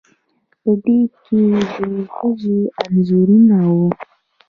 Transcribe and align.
په 0.61 0.69
دې 0.83 0.99
کې 1.23 1.39
د 1.93 1.95
ښځو 2.15 2.55
انځورونه 2.81 3.57
وو 3.73 3.87